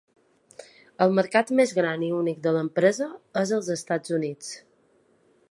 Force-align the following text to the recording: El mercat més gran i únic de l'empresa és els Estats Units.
El 1.05 1.13
mercat 1.19 1.51
més 1.59 1.73
gran 1.81 2.07
i 2.07 2.11
únic 2.21 2.41
de 2.47 2.55
l'empresa 2.57 3.09
és 3.45 3.53
els 3.59 3.71
Estats 3.79 4.17
Units. 4.21 4.51